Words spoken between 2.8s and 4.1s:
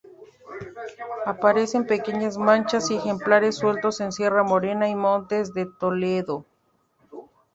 y ejemplares sueltos